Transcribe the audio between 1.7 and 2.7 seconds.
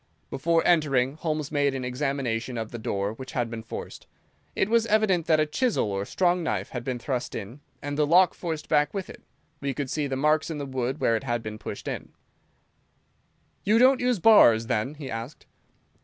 an examination